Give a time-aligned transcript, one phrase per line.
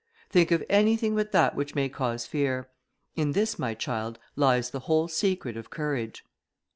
[0.31, 2.71] Think of anything but that which may cause fear.
[3.15, 6.25] In this, my child, lies the whole secret of courage."